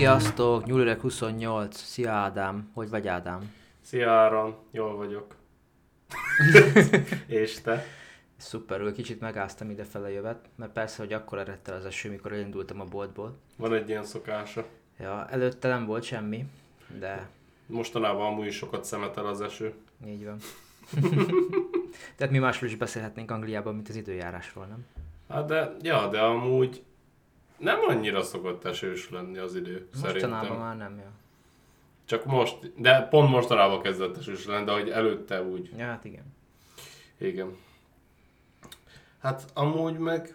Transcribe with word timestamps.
Sziasztok, 0.00 0.64
Nyúlüreg 0.64 1.00
28, 1.00 1.76
szia 1.76 2.10
Ádám, 2.12 2.70
hogy 2.74 2.88
vagy 2.88 3.08
Ádám? 3.08 3.54
Szia 3.80 4.10
Áron, 4.10 4.56
jól 4.70 4.96
vagyok. 4.96 5.34
És 7.26 7.60
te? 7.60 7.84
Szuperül, 8.36 8.92
kicsit 8.92 9.20
megáztam 9.20 9.70
idefele 9.70 10.10
jövet, 10.10 10.48
mert 10.56 10.72
persze, 10.72 11.02
hogy 11.02 11.12
akkor 11.12 11.38
eredt 11.38 11.68
el 11.68 11.76
az 11.76 11.84
eső, 11.84 12.10
mikor 12.10 12.32
elindultam 12.32 12.80
a 12.80 12.84
boltból. 12.84 13.38
Van 13.56 13.74
egy 13.74 13.88
ilyen 13.88 14.04
szokása. 14.04 14.64
Ja, 14.98 15.26
előtte 15.30 15.68
nem 15.68 15.86
volt 15.86 16.02
semmi, 16.02 16.44
de 16.98 17.28
Mostanában 17.66 18.26
amúgy 18.26 18.46
is 18.46 18.56
sokat 18.56 18.84
szemetel 18.84 19.26
az 19.26 19.40
eső. 19.40 19.74
így 20.06 20.24
van. 20.24 20.36
Tehát 22.16 22.32
mi 22.32 22.38
másról 22.38 22.70
is 22.70 22.76
beszélhetnénk 22.76 23.30
Angliában, 23.30 23.74
mint 23.74 23.88
az 23.88 23.96
időjárásról, 23.96 24.64
nem? 24.66 24.86
Hát 25.28 25.46
de, 25.46 25.76
ja, 25.82 26.08
de 26.08 26.20
amúgy 26.20 26.82
nem 27.60 27.78
annyira 27.88 28.22
szokott 28.22 28.64
esős 28.64 29.10
lenni 29.10 29.38
az 29.38 29.54
idő, 29.54 29.88
Mostanában 29.92 30.20
szerintem. 30.20 30.56
már 30.56 30.76
nem, 30.76 30.98
ja. 30.98 31.10
Csak 32.04 32.24
most, 32.24 32.80
de 32.80 33.00
pont 33.10 33.30
mostanában 33.30 33.82
kezdett 33.82 34.16
esős 34.16 34.46
lenni, 34.46 34.64
de 34.64 34.72
hogy 34.72 34.88
előtte 34.90 35.42
úgy. 35.42 35.70
Ja, 35.76 35.84
hát 35.84 36.04
igen. 36.04 36.24
Igen. 37.18 37.56
Hát 39.22 39.44
amúgy 39.54 39.98
meg... 39.98 40.34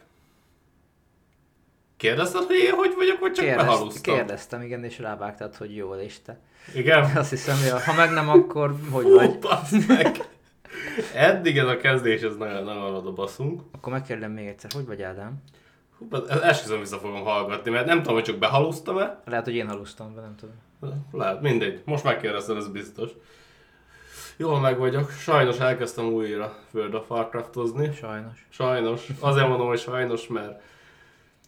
Kérdezted, 1.97 2.43
hogy 2.43 2.55
én 2.57 2.73
hogy 2.73 2.93
vagyok, 2.95 3.19
vagy 3.19 3.31
csak 3.31 3.45
Kérdezt, 3.45 3.67
behalusztam? 3.67 4.15
kérdeztem, 4.15 4.61
igen, 4.61 4.83
és 4.83 4.99
rávágtad, 4.99 5.55
hogy 5.55 5.75
jól, 5.75 5.97
és 5.97 6.21
te. 6.21 6.39
Igen? 6.73 7.03
Azt 7.17 7.29
hiszem, 7.29 7.57
hogy 7.71 7.83
ha 7.83 7.93
meg 7.93 8.11
nem, 8.11 8.29
akkor 8.29 8.75
hogy 8.91 9.03
Hú, 9.03 9.13
vagy? 9.13 9.37
meg! 9.87 10.27
Eddig 11.13 11.57
ez 11.57 11.67
a 11.67 11.77
kezdés, 11.77 12.21
ez 12.21 12.35
nagyon, 12.35 12.63
nagyon 12.63 12.95
oda 12.95 13.11
baszunk. 13.13 13.61
Akkor 13.71 13.93
megkérdem 13.93 14.31
még 14.31 14.47
egyszer, 14.47 14.71
hogy 14.71 14.85
vagy 14.85 15.01
Ádám? 15.01 15.43
Esküszöm 16.41 16.79
vissza 16.79 16.97
fogom 16.97 17.23
hallgatni, 17.23 17.71
mert 17.71 17.85
nem 17.85 17.97
tudom, 17.97 18.13
hogy 18.13 18.23
csak 18.23 18.37
behalusztam-e. 18.37 19.21
Lehet, 19.25 19.45
hogy 19.45 19.55
én 19.55 19.67
halusztam, 19.67 20.15
de 20.15 20.21
nem 20.21 20.35
tudom. 20.35 20.55
Lehet, 21.11 21.41
mindegy. 21.41 21.81
Most 21.85 22.03
megkérdezted, 22.03 22.57
ez 22.57 22.67
biztos. 22.67 23.09
Jól 24.37 24.59
meg 24.59 24.77
vagyok. 24.77 25.11
Sajnos 25.11 25.59
elkezdtem 25.59 26.05
újra 26.05 26.57
World 26.71 26.93
of 26.93 27.09
Warcraftozni. 27.09 27.91
Sajnos. 27.93 28.47
Sajnos. 28.49 29.07
Azért 29.19 29.47
mondom, 29.47 29.67
hogy 29.67 29.79
sajnos, 29.79 30.27
mert 30.27 30.61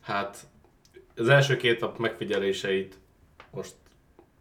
hát 0.01 0.37
az 1.15 1.29
első 1.29 1.57
két 1.57 1.79
nap 1.79 1.97
megfigyeléseit 1.97 2.99
most 3.51 3.75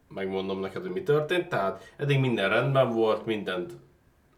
megmondom 0.08 0.60
neked, 0.60 0.82
hogy 0.82 0.90
mi 0.90 1.02
történt. 1.02 1.48
Tehát 1.48 1.92
eddig 1.96 2.20
minden 2.20 2.48
rendben 2.48 2.90
volt, 2.90 3.27
mindent 3.27 3.72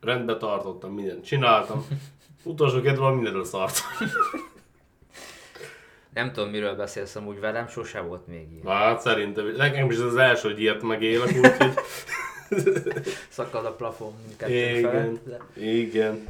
rendbe 0.00 0.36
tartottam, 0.36 0.92
mindent 0.92 1.24
csináltam. 1.24 1.86
Utolsó 2.42 2.80
két 2.80 2.98
nap 2.98 3.14
mindenről 3.14 3.44
szartam. 3.44 4.08
Nem 6.18 6.32
tudom, 6.32 6.50
miről 6.50 6.74
beszélsz 6.76 7.16
amúgy 7.16 7.40
velem, 7.40 7.68
sose 7.68 8.00
volt 8.00 8.26
még 8.26 8.52
ilyen. 8.52 8.66
Hát 8.66 9.00
szerintem, 9.00 9.46
nekem 9.56 9.90
is 9.90 9.98
az 9.98 10.16
első, 10.16 10.48
hogy 10.48 10.60
ilyet 10.60 10.82
megélek, 10.82 11.28
úgyhogy 11.28 11.74
Szakad 13.28 13.64
a 13.64 13.72
plafon 13.72 14.12
mindkettő 14.26 14.52
Igen. 14.78 14.90
felett. 14.90 15.24
De... 15.54 15.64
Igen. 15.64 16.26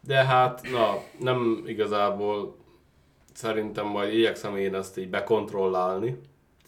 De 0.00 0.24
hát, 0.24 0.62
na, 0.72 0.98
nem 1.20 1.62
igazából 1.66 2.56
szerintem 3.34 3.86
majd 3.86 4.14
igyekszem 4.14 4.56
én 4.56 4.74
ezt 4.74 4.98
így 4.98 5.10
bekontrollálni. 5.10 6.18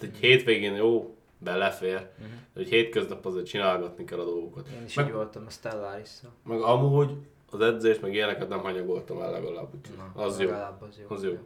Egy 0.03 0.16
hétvégén 0.20 0.75
jó, 0.75 1.16
belefér, 1.39 2.06
Mhm. 2.19 2.28
de 2.55 2.61
egy 2.61 2.69
hétköznap 2.69 3.27
azért 3.27 3.47
csinálgatni 3.47 4.05
kell 4.05 4.19
a 4.19 4.25
dolgokat. 4.25 4.66
Én 4.78 4.84
is 4.84 4.94
Meg, 4.94 5.06
így 5.06 5.12
voltam 5.12 5.42
a 5.47 5.50
Stellaris-szal. 5.50 6.31
meg 6.44 6.61
amúgy 6.61 7.11
az 7.50 7.61
edzés, 7.61 7.98
meg 7.98 8.14
ilyeneket 8.14 8.48
nem 8.48 8.59
hanyagoltam 8.61 9.20
el 9.22 9.31
legalább, 9.31 9.69
Na, 10.14 10.22
az 10.22 10.39
jó. 10.41 10.47
legalább 10.47 10.83
az 10.83 10.98
jó. 11.00 11.16
Az 11.16 11.25
jó. 11.25 11.39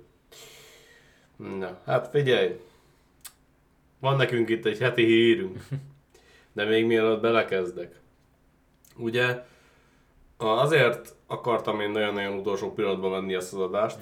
Na, 1.43 1.79
hát 1.85 2.09
figyelj! 2.09 2.61
Van 3.99 4.17
nekünk 4.17 4.49
itt 4.49 4.67
egy 4.67 4.79
heti 4.79 5.05
hírünk, 5.05 5.67
de 6.53 6.65
még 6.65 6.87
mielőtt 6.87 7.21
belekezdek. 7.21 8.01
Ugye 8.97 9.45
azért 10.37 11.15
akartam 11.27 11.81
én 11.81 11.91
nagyon-nagyon 11.91 12.39
utolsó 12.39 12.73
pillanatban 12.73 13.11
venni 13.11 13.35
ezt 13.35 13.53
az 13.53 13.61
adást, 13.61 13.99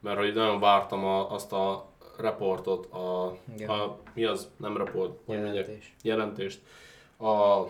mert 0.00 0.18
hogy 0.18 0.34
nagyon 0.34 0.60
vártam 0.60 1.04
a, 1.04 1.32
azt 1.32 1.52
a 1.52 1.88
reportot, 2.18 2.92
a, 2.92 3.36
Igen. 3.54 3.68
a, 3.68 3.98
mi 4.14 4.24
az, 4.24 4.48
nem 4.56 4.76
report, 4.76 5.18
hogy 5.26 5.36
Jelentés. 5.36 5.94
jelentést, 6.02 6.60
a, 7.16 7.64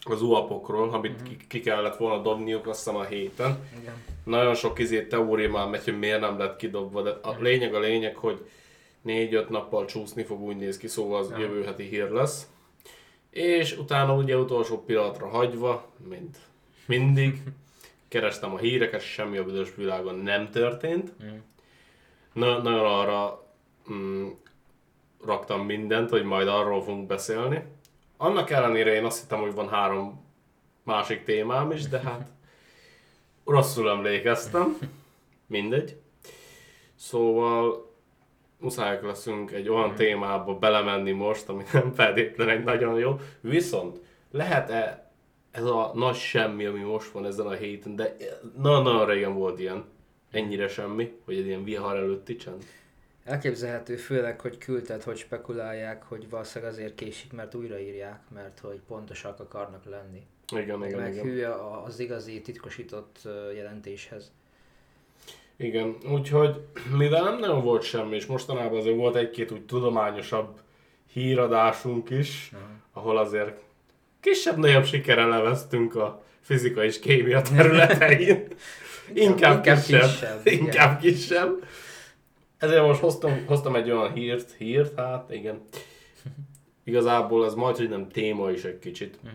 az 0.00 0.22
UAP-okról, 0.22 0.90
amit 0.92 1.22
ki, 1.22 1.36
ki 1.48 1.60
kellett 1.60 1.96
volna 1.96 2.22
dobniuk 2.22 2.66
azt 2.66 2.78
hiszem 2.84 2.96
a 2.96 3.04
héten. 3.04 3.58
Igen. 3.80 3.94
Nagyon 4.24 4.54
sok 4.54 4.78
izé 4.78 5.06
teória 5.06 5.50
már 5.50 5.68
megy, 5.68 5.84
hogy 5.84 5.98
miért 5.98 6.20
nem 6.20 6.38
lett 6.38 6.56
kidobva, 6.56 7.02
de 7.02 7.10
a 7.22 7.36
lényeg 7.38 7.74
a 7.74 7.78
lényeg, 7.80 8.16
hogy 8.16 8.48
4-5 9.06 9.48
nappal 9.48 9.84
csúszni 9.84 10.22
fog, 10.22 10.40
úgy 10.40 10.56
néz 10.56 10.76
ki, 10.76 10.88
szóval 10.88 11.18
az 11.18 11.32
jövő 11.38 11.64
heti 11.64 11.82
hír 11.82 12.10
lesz. 12.10 12.46
És 13.30 13.78
utána 13.78 14.14
ugye 14.14 14.36
utolsó 14.36 14.84
pillanatra 14.84 15.28
hagyva, 15.28 15.86
mint 16.08 16.36
mindig, 16.86 17.42
kerestem 18.08 18.54
a 18.54 18.58
híreket, 18.58 19.00
semmi 19.00 19.36
a 19.36 19.44
büdös 19.44 19.74
világon 19.74 20.14
nem 20.14 20.50
történt. 20.50 21.12
Mm. 21.24 21.36
Na, 22.32 22.58
nagyon 22.58 22.84
arra 22.84 23.46
mm, 23.92 24.28
raktam 25.24 25.60
mindent, 25.60 26.10
hogy 26.10 26.24
majd 26.24 26.48
arról 26.48 26.82
fogunk 26.82 27.06
beszélni. 27.06 27.64
Annak 28.22 28.50
ellenére 28.50 28.94
én 28.94 29.04
azt 29.04 29.20
hittem, 29.20 29.40
hogy 29.40 29.54
van 29.54 29.68
három 29.68 30.24
másik 30.82 31.24
témám 31.24 31.70
is, 31.70 31.88
de 31.88 31.98
hát 31.98 32.28
rosszul 33.44 33.90
emlékeztem. 33.90 34.78
Mindegy. 35.46 35.96
Szóval 36.94 37.90
muszáj 38.58 38.98
leszünk 39.02 39.50
egy 39.50 39.68
olyan 39.68 39.94
témába 39.94 40.58
belemenni 40.58 41.10
most, 41.10 41.48
ami 41.48 41.62
nem 41.72 41.92
feltétlenül 41.92 42.52
egy 42.52 42.64
nagyon 42.64 42.98
jó. 42.98 43.20
Viszont 43.40 44.00
lehet-e 44.30 45.12
ez 45.50 45.64
a 45.64 45.90
nagy 45.94 46.16
semmi, 46.16 46.64
ami 46.64 46.80
most 46.80 47.10
van 47.10 47.26
ezen 47.26 47.46
a 47.46 47.52
héten, 47.52 47.96
de 47.96 48.16
nagyon-nagyon 48.56 49.06
régen 49.06 49.34
volt 49.34 49.58
ilyen, 49.58 49.84
ennyire 50.30 50.68
semmi, 50.68 51.12
hogy 51.24 51.36
egy 51.36 51.46
ilyen 51.46 51.64
vihar 51.64 51.96
előtti 51.96 52.36
csend. 52.36 52.64
Elképzelhető 53.30 53.96
főleg, 53.96 54.40
hogy 54.40 54.58
küldted, 54.58 55.02
hogy 55.02 55.16
spekulálják, 55.16 56.02
hogy 56.02 56.30
valószínűleg 56.30 56.72
azért 56.72 56.94
késik, 56.94 57.32
mert 57.32 57.54
újraírják, 57.54 58.20
mert 58.34 58.58
hogy 58.58 58.80
pontosak 58.88 59.40
akarnak 59.40 59.84
lenni. 59.84 60.22
Igen, 60.52 60.84
igen, 60.84 61.00
meg 61.00 61.12
igen. 61.12 61.24
hülye 61.24 61.54
az 61.84 61.98
igazi 61.98 62.40
titkosított 62.40 63.18
jelentéshez. 63.54 64.32
Igen, 65.56 65.96
úgyhogy 66.12 66.60
mivel 66.96 67.22
nem 67.22 67.38
nagyon 67.38 67.62
volt 67.62 67.82
semmi, 67.82 68.16
és 68.16 68.26
mostanában 68.26 68.78
azért 68.78 68.96
volt 68.96 69.16
egy-két 69.16 69.50
úgy 69.50 69.66
tudományosabb 69.66 70.60
híradásunk 71.12 72.10
is, 72.10 72.52
ahol 72.92 73.18
azért 73.18 73.60
kisebb-nagyobb 74.20 74.84
sikerrel 74.84 75.28
leveztünk 75.28 75.94
a 75.94 76.22
fizika 76.40 76.84
és 76.84 76.98
kémia 76.98 77.42
területein. 77.42 78.46
inkább, 79.14 79.56
inkább 79.56 79.76
kisebb. 79.76 80.00
kisebb, 80.00 80.46
inkább 80.46 81.00
kisebb. 81.00 81.64
Ezért 82.60 82.86
most 82.86 83.00
hoztam, 83.00 83.44
hoztam 83.46 83.74
egy 83.74 83.90
olyan 83.90 84.12
hírt, 84.12 84.52
hírt, 84.52 84.98
hát 84.98 85.30
igen. 85.30 85.60
Igazából 86.84 87.44
ez 87.44 87.54
majd, 87.54 87.76
hogy 87.76 87.88
nem 87.88 88.08
téma 88.08 88.50
is 88.50 88.64
egy 88.64 88.78
kicsit. 88.78 89.22
Mhm. 89.22 89.34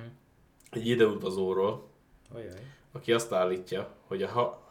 Egy 0.72 0.88
ideutazóról, 0.88 1.88
Ojaj. 2.36 2.50
aki 2.92 3.14
azt 3.14 3.32
állítja, 3.34 3.96
hogy 4.08 4.24
a, 4.24 4.28
ha, 4.28 4.68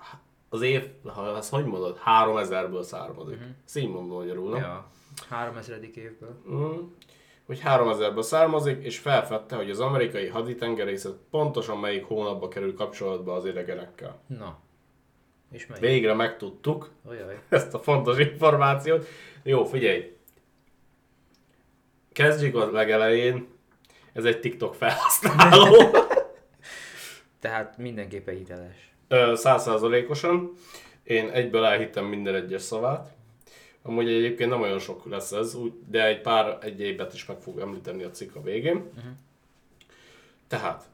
az 0.48 0.60
év, 0.62 0.88
ha 1.04 1.36
ezt 1.36 1.50
hogy 1.50 1.64
mondod, 1.64 1.98
3000-ből 2.06 2.82
származik. 2.82 3.36
Uh-huh. 3.36 3.50
Ezt 3.64 3.76
így 3.76 3.88
mondom 3.88 4.16
magyarul, 4.18 4.50
nem? 4.50 4.60
Ja. 4.60 4.86
3000. 5.28 5.82
évből. 5.82 6.40
Mm. 6.50 6.76
Hogy 7.46 7.60
3000-ből 7.64 8.22
származik, 8.22 8.84
és 8.84 8.98
felfedte, 8.98 9.56
hogy 9.56 9.70
az 9.70 9.80
amerikai 9.80 10.26
haditengerészet 10.26 11.16
pontosan 11.30 11.78
melyik 11.78 12.04
hónapban 12.04 12.48
kerül 12.48 12.74
kapcsolatba 12.74 13.34
az 13.34 13.46
idegenekkel. 13.46 14.20
Na. 14.26 14.58
És 15.52 15.66
melyik? 15.66 15.84
Végre 15.84 16.14
megtudtuk 16.14 16.90
Ojaj. 17.08 17.40
ezt 17.48 17.74
a 17.74 17.78
fontos 17.78 18.18
információt. 18.18 19.06
Jó, 19.42 19.64
figyelj! 19.64 20.16
Kezdjük 22.12 22.54
a 22.54 22.70
legelején. 22.70 23.48
Ez 24.12 24.24
egy 24.24 24.40
TikTok 24.40 24.74
felhasználó. 24.74 25.76
Tehát 27.40 27.78
mindenképpen 27.78 28.34
hiteles. 28.34 28.92
Százszázalékosan. 29.34 30.52
Én 31.02 31.30
egyből 31.30 31.64
elhittem 31.64 32.04
minden 32.04 32.34
egyes 32.34 32.62
szavát. 32.62 33.12
Amúgy 33.82 34.08
egyébként 34.08 34.50
nem 34.50 34.60
olyan 34.60 34.78
sok 34.78 35.06
lesz 35.10 35.32
ez, 35.32 35.56
de 35.88 36.06
egy 36.06 36.20
pár 36.20 36.58
egyébet 36.60 37.14
is 37.14 37.26
meg 37.26 37.36
fog 37.40 37.58
említeni 37.58 38.02
a 38.02 38.10
cikk 38.10 38.34
a 38.34 38.42
végén. 38.42 38.76
Uh-huh. 38.76 39.12
Tehát, 40.48 40.84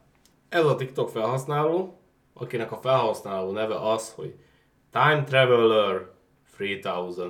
ez 0.49 0.65
a 0.65 0.75
TikTok 0.75 1.09
felhasználó, 1.09 2.00
akinek 2.41 2.71
a 2.71 2.75
felhasználó 2.75 3.51
neve 3.51 3.91
az, 3.91 4.13
hogy 4.15 4.35
Time 4.91 5.23
Traveler 5.23 6.09
3000. 6.57 7.29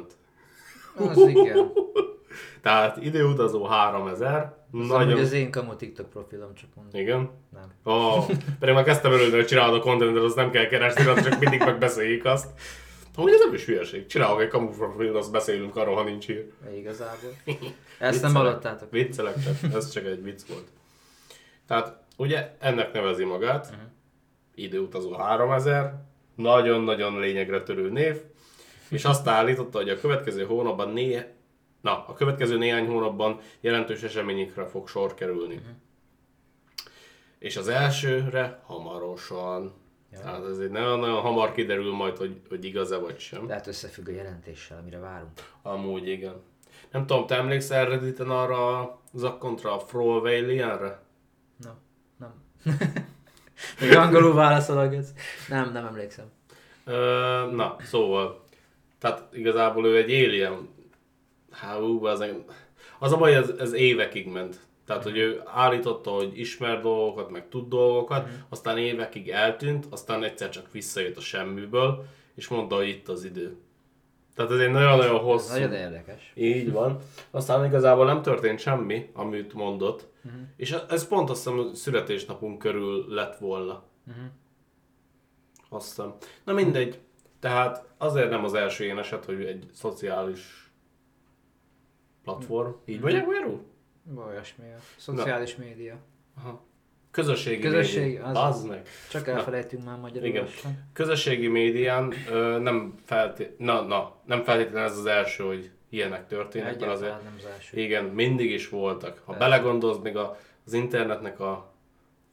Az 0.95 1.17
igen. 1.17 1.71
Tehát 2.61 2.97
időutazó 2.97 3.63
3000. 3.63 4.59
Nagyon... 4.71 4.87
Nagyon... 4.87 5.19
az 5.19 5.31
én 5.31 5.51
kamu 5.51 5.75
TikTok 5.75 6.09
profilom, 6.09 6.53
csak 6.55 6.69
mondom. 6.75 7.01
Igen. 7.01 7.29
Nem. 7.53 7.71
Ó, 7.85 7.91
oh, 7.91 8.25
pedig 8.59 8.75
már 8.75 8.83
kezdtem 8.83 9.11
örülni, 9.11 9.35
hogy 9.35 9.45
csinálod 9.45 9.75
a 9.75 9.79
contentet, 9.79 10.23
azt 10.23 10.35
nem 10.35 10.51
kell 10.51 10.65
keresni, 10.65 11.05
azt 11.05 11.29
csak 11.29 11.39
mindig 11.39 11.59
megbeszéljük 11.59 12.25
azt. 12.25 12.47
Amúgy 13.15 13.31
ez 13.31 13.39
nem 13.39 13.53
is 13.53 13.65
hülyeség. 13.65 14.05
Csinálok 14.05 14.41
egy 14.41 14.47
kamuflafilm, 14.47 15.15
azt 15.15 15.31
beszélünk 15.31 15.75
arról, 15.75 15.95
ha 15.95 16.03
nincs 16.03 16.25
hír. 16.25 16.51
Igazából. 16.77 17.31
Ezt 17.99 18.21
nem 18.21 18.33
hallottátok. 18.33 18.91
Viccelek, 18.91 19.35
csak 19.43 19.73
ez 19.73 19.89
csak 19.91 20.05
egy 20.05 20.23
vicc 20.23 20.41
volt. 20.47 20.67
Tehát 21.67 22.01
ugye 22.17 22.55
ennek 22.59 22.93
nevezi 22.93 23.23
magát, 23.23 23.65
uh-huh. 23.65 23.81
Időutazó 24.61 25.13
3000, 25.13 25.93
nagyon-nagyon 26.35 27.19
lényegre 27.19 27.63
törő 27.63 27.89
név, 27.89 28.21
és 28.89 29.05
azt 29.05 29.27
állította, 29.27 29.77
hogy 29.77 29.89
a 29.89 29.99
következő 29.99 30.45
hónapban 30.45 30.89
né... 30.89 31.25
Na, 31.81 32.05
a 32.07 32.13
következő 32.13 32.57
néhány 32.57 32.87
hónapban 32.87 33.39
jelentős 33.59 34.01
eseményekre 34.01 34.65
fog 34.65 34.87
sor 34.87 35.13
kerülni. 35.13 35.55
Uh-huh. 35.55 35.71
És 37.39 37.57
az 37.57 37.67
elsőre 37.67 38.61
hamarosan. 38.65 39.73
Ja. 40.11 40.19
Tehát 40.19 40.45
ez 40.45 40.57
egy 40.57 40.69
nagyon-nagyon 40.69 41.21
hamar 41.21 41.51
kiderül 41.53 41.93
majd, 41.93 42.17
hogy, 42.17 42.41
hogy 42.49 42.65
igaz-e 42.65 42.97
vagy 42.97 43.19
sem. 43.19 43.47
Lehet 43.47 43.67
összefügg 43.67 44.07
a 44.07 44.11
jelentéssel, 44.11 44.77
amire 44.77 44.99
várunk. 44.99 45.31
Amúgy 45.61 46.07
igen. 46.07 46.41
Nem 46.91 47.05
tudom, 47.05 47.27
te 47.27 47.35
emlékszel 47.35 47.85
Redditen 47.85 48.29
arra 48.29 48.79
a 48.79 49.01
zakkontra, 49.13 49.75
a 49.75 49.79
Frolvalianre? 49.79 51.01
No, 51.57 51.71
nem. 52.17 52.33
Még 53.79 53.95
angolul 53.95 54.33
válaszolok 54.33 54.93
ez. 54.93 55.13
Nem, 55.47 55.71
nem 55.71 55.85
emlékszem. 55.85 56.25
Ö, 56.85 56.95
na, 57.51 57.75
szóval, 57.83 58.43
tehát 58.99 59.23
igazából 59.33 59.85
ő 59.85 59.97
egy 59.97 60.11
alien. 60.11 60.69
Há, 61.51 61.77
ú, 61.77 62.05
az, 62.05 62.25
az 62.99 63.11
a 63.11 63.17
baj, 63.17 63.35
ez, 63.35 63.49
ez 63.59 63.73
évekig 63.73 64.27
ment. 64.27 64.59
Tehát, 64.85 65.03
hogy 65.03 65.17
ő 65.17 65.41
állította, 65.45 66.09
hogy 66.09 66.39
ismer 66.39 66.81
dolgokat, 66.81 67.29
meg 67.29 67.49
tud 67.49 67.69
dolgokat, 67.69 68.29
aztán 68.49 68.77
évekig 68.77 69.29
eltűnt, 69.29 69.85
aztán 69.89 70.23
egyszer 70.23 70.49
csak 70.49 70.71
visszajött 70.71 71.17
a 71.17 71.21
semmiből, 71.21 72.05
és 72.35 72.47
mondta, 72.47 72.75
hogy 72.75 72.87
itt 72.87 73.07
az 73.07 73.23
idő. 73.23 73.57
Tehát 74.35 74.51
ez 74.51 74.59
egy 74.59 74.71
nagyon-nagyon 74.71 75.15
Ez 75.15 75.21
hosszú. 75.21 75.53
nagyon 75.53 75.73
érdekes. 75.73 76.31
Így 76.35 76.71
van. 76.71 76.97
Aztán 77.31 77.65
igazából 77.65 78.05
nem 78.05 78.21
történt 78.21 78.59
semmi, 78.59 79.09
amit 79.13 79.53
mondott. 79.53 80.07
Mhm. 80.21 80.33
Uh-huh. 80.33 80.47
És 80.55 80.71
ez 80.89 81.07
pont 81.07 81.29
azt 81.29 81.43
hiszem 81.43 81.59
a 81.59 81.73
születésnapunk 81.73 82.57
körül 82.59 83.05
lett 83.07 83.37
volna. 83.37 83.83
Mhm. 84.03 84.19
Azt 85.69 85.87
hiszem. 85.87 86.13
Na 86.43 86.53
mindegy. 86.53 86.99
Tehát 87.39 87.85
azért 87.97 88.29
nem 88.29 88.43
az 88.43 88.53
első 88.53 88.83
ilyen 88.83 88.99
eset, 88.99 89.25
hogy 89.25 89.43
egy 89.43 89.69
szociális 89.73 90.71
platform. 92.23 92.69
Így 92.85 92.99
mondják 92.99 93.25
magyarul? 93.25 93.63
Olyasmi. 94.27 94.65
Szociális 94.97 95.55
média. 95.55 95.95
Aha. 96.37 96.61
Közösségi 97.11 97.61
Közösség, 97.61 98.03
média. 98.03 98.23
az- 98.25 98.37
Az 98.37 98.63
meg. 98.63 98.87
Csak 99.09 99.27
elfelejtünk 99.27 99.85
már 99.85 99.97
magyarul. 99.97 100.27
Igen. 100.27 100.43
lassan. 100.43 100.71
Közösségi 100.93 101.47
médián 101.47 102.13
ö, 102.31 102.59
nem, 102.59 102.95
felté- 103.05 103.59
na, 103.59 103.81
na, 103.81 104.15
nem 104.25 104.43
feltétlenül 104.43 104.89
ez 104.89 104.97
az 104.97 105.05
első, 105.05 105.43
hogy 105.43 105.69
ilyenek 105.89 106.27
történnek, 106.27 106.79
mert 106.79 106.91
azért 106.91 107.01
Egyáltalán 107.01 107.23
nem 107.23 107.33
az 107.37 107.45
első. 107.53 107.77
Igen, 107.79 108.03
mindig 108.05 108.51
is 108.51 108.69
voltak. 108.69 109.21
Ha 109.25 109.31
Persze. 109.33 109.39
belegondolsz 109.39 109.97
még 110.03 110.17
a, 110.17 110.37
az 110.65 110.73
internetnek 110.73 111.39
a 111.39 111.73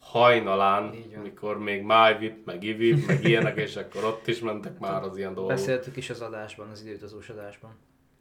hajnalán, 0.01 0.95
mikor 1.23 1.59
még 1.59 1.83
MyVip, 1.83 2.45
meg 2.45 2.63
IVIP, 2.65 3.07
meg 3.07 3.25
ilyenek, 3.25 3.57
és 3.57 3.77
akkor 3.77 4.05
ott 4.05 4.27
is 4.27 4.39
mentek 4.41 4.79
már 4.85 5.03
az 5.03 5.17
ilyen 5.17 5.35
dolgok. 5.35 5.53
Beszéltük 5.53 5.97
is 5.97 6.11
az 6.11 6.21
adásban, 6.21 6.69
az 6.71 6.83
időutazós 6.83 7.29
adásban. 7.29 7.71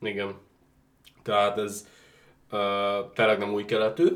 Igen. 0.01 0.33
Tehát 1.23 1.57
ez 1.57 1.87
uh, 2.51 2.59
tényleg 3.13 3.37
nem 3.37 3.53
új 3.53 3.65
keletű. 3.65 4.07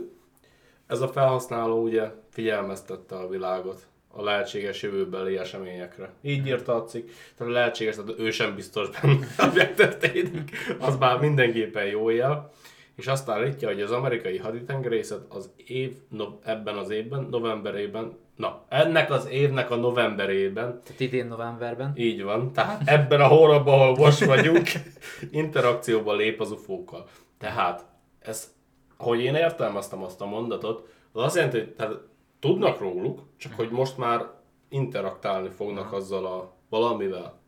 Ez 0.91 1.01
a 1.01 1.07
felhasználó 1.07 1.83
ugye 1.83 2.11
figyelmeztette 2.29 3.15
a 3.15 3.27
világot 3.27 3.87
a 4.07 4.23
lehetséges 4.23 4.81
jövőbeli 4.81 5.37
eseményekre. 5.37 6.13
Így 6.21 6.47
írta 6.47 6.75
a 6.75 6.83
cikk, 6.83 7.09
tehát 7.37 7.53
a 7.53 7.55
lehetséges, 7.55 7.95
tehát 7.95 8.19
ő 8.19 8.31
sem 8.31 8.55
biztos 8.55 8.89
benne, 8.89 9.17
hogy 9.37 9.51
megtörténik, 9.55 10.51
az 10.79 10.97
már 10.97 11.19
mindenképpen 11.19 11.85
jó 11.85 12.09
jel. 12.09 12.51
És 12.95 13.07
azt 13.07 13.29
állítja, 13.29 13.67
hogy 13.67 13.81
az 13.81 13.91
amerikai 13.91 14.37
haditengerészet 14.37 15.21
az 15.29 15.49
év, 15.65 15.95
no, 16.09 16.25
ebben 16.43 16.77
az 16.77 16.89
évben, 16.89 17.27
novemberében, 17.29 18.17
na, 18.35 18.65
ennek 18.69 19.11
az 19.11 19.27
évnek 19.29 19.71
a 19.71 19.75
novemberében 19.75 20.81
Tehát 20.83 20.99
idén 20.99 21.27
novemberben. 21.27 21.91
így 21.95 22.23
van. 22.23 22.53
Tehát 22.53 22.81
ebben 22.85 23.21
a 23.21 23.27
hónapban, 23.27 23.79
ahol 23.79 23.95
most 23.95 24.25
vagyunk, 24.25 24.67
interakcióba 25.31 26.15
lép 26.15 26.41
az 26.41 26.51
ufókkal. 26.51 27.07
Tehát, 27.37 27.85
ez, 28.19 28.53
hogy 29.01 29.19
én 29.19 29.35
értelmeztem 29.35 30.03
azt 30.03 30.21
a 30.21 30.25
mondatot, 30.25 30.87
az 31.11 31.23
azt 31.23 31.35
jelenti, 31.35 31.57
hogy 31.57 31.73
tehát 31.73 31.99
tudnak 32.39 32.79
róluk, 32.79 33.21
csak 33.37 33.53
hogy 33.53 33.69
most 33.69 33.97
már 33.97 34.29
interaktálni 34.69 35.49
fognak 35.49 35.93
azzal 35.93 36.25
a 36.25 36.53
valamivel. 36.69 37.39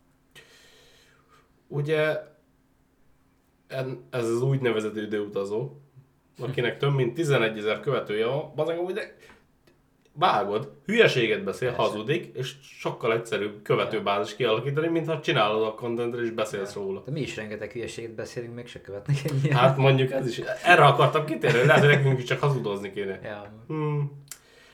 Ugye 1.68 2.20
ez 4.10 4.30
az 4.30 4.42
úgynevezett 4.42 4.96
időutazó, 4.96 5.70
akinek 6.40 6.78
több 6.78 6.94
mint 6.94 7.14
11 7.14 7.58
ezer 7.58 7.80
követője 7.80 8.26
van, 8.26 8.52
bazeg, 8.56 8.94
de 8.94 9.16
vágod, 10.14 10.72
hülyeséget 10.86 11.44
beszél, 11.44 11.70
Persze. 11.70 11.84
hazudik, 11.84 12.36
és 12.36 12.54
sokkal 12.62 13.14
egyszerűbb 13.14 13.62
követőbázis 13.62 14.36
kialakítani, 14.36 14.88
mintha 14.88 15.20
csinálod 15.20 15.64
a 15.64 15.74
contentre 15.74 16.22
és 16.22 16.30
beszélsz 16.30 16.74
róla. 16.74 17.02
De 17.06 17.12
mi 17.12 17.22
is 17.22 17.36
rengeteg 17.36 17.72
hülyeséget 17.72 18.12
beszélünk, 18.16 18.56
még 18.56 18.68
se 18.68 18.82
követnek 18.82 19.18
ennyire. 19.32 19.56
Hát 19.58 19.78
mondjuk 19.78 20.12
ez 20.12 20.28
is, 20.28 20.42
erre 20.64 20.86
akartam 20.86 21.26
kitérni, 21.26 21.58
hogy 21.58 21.68
lehet, 21.68 21.84
hogy 21.84 21.94
nekünk 21.94 22.20
is 22.20 22.26
csak 22.26 22.40
hazudozni 22.40 22.92
kéne. 22.92 23.20
Ja, 23.24 23.52
Hmm. 23.68 24.24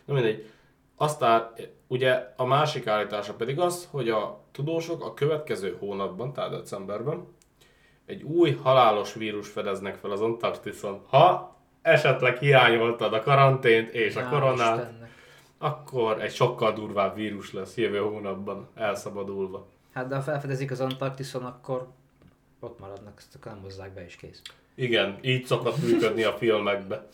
Na 0.05 0.13
mindegy. 0.13 0.49
Aztán 0.95 1.51
ugye 1.87 2.33
a 2.35 2.45
másik 2.45 2.87
állítása 2.87 3.33
pedig 3.33 3.59
az, 3.59 3.87
hogy 3.91 4.09
a 4.09 4.43
tudósok 4.51 5.05
a 5.05 5.13
következő 5.13 5.75
hónapban, 5.79 6.33
tehát 6.33 6.51
decemberben, 6.51 7.27
egy 8.05 8.23
új 8.23 8.57
halálos 8.63 9.13
vírus 9.13 9.47
fedeznek 9.47 9.95
fel 9.95 10.11
az 10.11 10.21
Antarktiszon. 10.21 11.01
Ha 11.07 11.57
esetleg 11.81 12.37
hiányoltad 12.37 13.13
a 13.13 13.21
karantént 13.21 13.93
és 13.93 14.15
a 14.15 14.21
Hál' 14.21 14.29
koronát, 14.29 14.77
Istennek. 14.77 14.98
Akkor 15.61 16.21
egy 16.21 16.33
sokkal 16.33 16.73
durvább 16.73 17.15
vírus 17.15 17.53
lesz 17.53 17.77
jövő 17.77 17.99
hónapban 17.99 18.67
elszabadulva. 18.75 19.67
Hát 19.93 20.07
de 20.07 20.15
ha 20.15 20.21
felfedezik 20.21 20.71
az 20.71 20.79
Antarktiszon, 20.79 21.45
akkor 21.45 21.87
ott 22.59 22.79
maradnak, 22.79 23.13
ezt 23.17 23.35
akkor 23.35 23.51
nem 23.51 23.61
hozzák 23.61 23.93
be 23.93 24.05
is 24.05 24.15
kész. 24.15 24.41
Igen, 24.75 25.17
így 25.21 25.45
szokott 25.45 25.81
működni 25.81 26.23
a 26.23 26.31
filmekbe. 26.31 27.07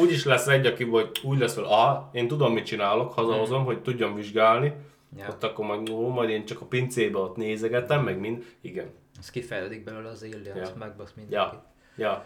úgy 0.00 0.10
is 0.10 0.24
lesz 0.24 0.46
egy, 0.46 0.66
aki 0.66 0.84
vagy 0.84 1.10
úgy 1.22 1.38
lesz, 1.38 1.54
hogy 1.54 1.64
ah, 1.68 2.04
én 2.12 2.28
tudom, 2.28 2.52
mit 2.52 2.64
csinálok, 2.66 3.12
hazahozom, 3.12 3.64
hogy 3.64 3.82
tudjam 3.82 4.14
vizsgálni, 4.14 4.72
Ja. 5.16 5.28
ott 5.28 5.44
akkor 5.44 5.64
majd, 5.66 5.88
ó, 5.88 6.08
majd 6.08 6.30
én 6.30 6.44
csak 6.44 6.60
a 6.60 6.64
pincébe 6.64 7.18
ott 7.18 7.36
nézegetem, 7.36 8.04
meg 8.04 8.18
mind. 8.18 8.44
Igen. 8.60 8.90
Az 9.18 9.30
kifejlődik 9.30 9.84
belőle 9.84 10.08
az 10.08 10.22
alien, 10.22 10.56
Ja. 10.56 10.68
megbasz 10.78 11.12
mindenki. 11.16 11.56
Ja. 11.96 12.24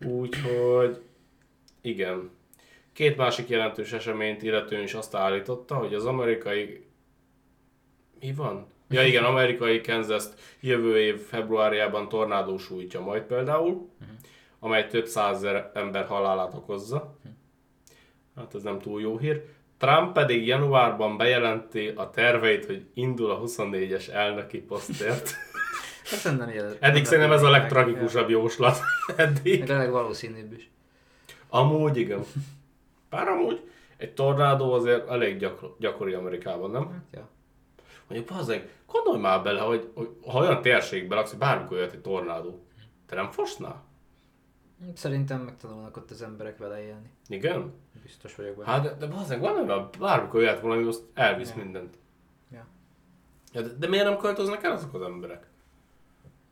Ja. 0.00 0.08
Úgyhogy, 0.10 1.02
igen. 1.80 2.30
Két 2.96 3.16
másik 3.16 3.48
jelentős 3.48 3.92
eseményt 3.92 4.42
illetően 4.42 4.82
is 4.82 4.94
azt 4.94 5.14
állította, 5.14 5.74
hogy 5.74 5.94
az 5.94 6.04
amerikai... 6.04 6.86
Mi 8.20 8.32
van? 8.32 8.66
Ja 8.88 9.06
igen, 9.06 9.24
amerikai 9.24 9.80
kansas 9.80 10.24
jövő 10.60 11.00
év 11.00 11.20
februárjában 11.20 12.08
tornádó 12.08 12.58
sújtja 12.58 13.00
majd 13.00 13.22
például, 13.22 13.88
amely 14.58 14.86
több 14.86 15.06
százezer 15.06 15.70
ember 15.74 16.06
halálát 16.06 16.54
okozza. 16.54 17.18
Hát 18.36 18.54
ez 18.54 18.62
nem 18.62 18.78
túl 18.78 19.00
jó 19.00 19.18
hír. 19.18 19.44
Trump 19.78 20.12
pedig 20.12 20.46
januárban 20.46 21.16
bejelenti 21.16 21.88
a 21.88 22.10
terveit, 22.10 22.66
hogy 22.66 22.86
indul 22.94 23.30
a 23.30 23.40
24-es 23.40 24.08
elnöki 24.08 24.58
posztért. 24.58 25.30
Hát 26.24 26.76
Eddig 26.80 27.04
szerintem 27.04 27.32
ez 27.32 27.42
a 27.42 27.50
legtragikusabb 27.50 28.30
jóslat 28.30 28.78
eddig. 29.16 29.70
A 29.70 29.76
legvalószínűbb 29.76 30.52
is. 30.52 30.70
Amúgy 31.48 31.96
igen. 31.96 32.24
Bár 33.10 33.28
amúgy 33.28 33.70
egy 33.96 34.14
tornádó 34.14 34.72
azért 34.72 35.08
elég 35.08 35.38
gyakor- 35.38 35.76
gyakori 35.78 36.12
Amerikában, 36.12 36.70
nem? 36.70 36.90
Hát, 36.90 37.04
ja. 37.12 37.28
Mondjuk 38.08 38.30
bazdmeg, 38.36 38.70
gondolj 38.86 39.20
már 39.20 39.42
bele, 39.42 39.60
hogy, 39.60 39.90
hogy 39.94 40.16
ha 40.26 40.38
olyan 40.38 40.62
térségben 40.62 41.18
laksz, 41.18 41.30
hogy 41.30 41.38
bármikor 41.38 41.76
jöhet 41.76 41.92
egy 41.92 42.00
tornádó. 42.00 42.66
Te 43.06 43.14
nem 43.14 43.30
fosnál? 43.30 43.84
Szerintem 44.94 45.40
megtanulnak 45.40 45.96
ott 45.96 46.10
az 46.10 46.22
emberek 46.22 46.58
vele 46.58 46.82
élni. 46.82 47.10
Igen? 47.28 47.74
Biztos 48.02 48.34
vagyok 48.34 48.56
benne. 48.56 48.70
Hát 48.70 48.82
de, 48.82 48.94
de 48.94 49.06
bazdmeg, 49.06 49.40
gondolj 49.40 49.66
már, 49.66 49.88
bármikor 49.98 50.40
jöhet 50.40 50.60
valami, 50.60 50.86
azt 50.86 51.02
elvisz 51.14 51.50
Ja. 51.56 51.62
mindent. 51.62 51.98
Ja. 52.50 52.66
Ja, 53.52 53.62
de, 53.62 53.68
de 53.78 53.88
miért 53.88 54.04
nem 54.04 54.16
költöznek 54.18 54.62
el 54.62 54.72
azok 54.72 54.94
az 54.94 55.02
emberek? 55.02 55.46